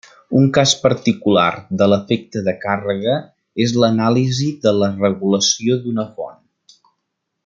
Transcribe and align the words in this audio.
Un 0.37 0.45
cas 0.57 0.71
particular 0.85 1.51
de 1.81 1.87
l'efecte 1.91 2.43
de 2.47 2.55
càrrega 2.65 3.19
és 3.67 3.77
l'anàlisi 3.83 4.51
de 4.67 4.77
la 4.81 4.91
regulació 5.07 5.79
d'una 5.85 6.07
font. 6.19 6.45